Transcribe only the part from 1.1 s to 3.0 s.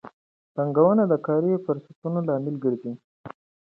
د کاري فرصتونو لامل ګرځي.